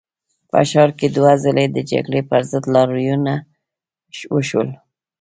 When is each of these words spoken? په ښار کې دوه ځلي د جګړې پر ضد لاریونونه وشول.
په 0.49 0.59
ښار 0.69 0.89
کې 0.99 1.07
دوه 1.15 1.33
ځلي 1.43 1.65
د 1.71 1.77
جګړې 1.91 2.21
پر 2.29 2.41
ضد 2.51 2.63
لاریونونه 2.73 3.33
وشول. 4.33 4.69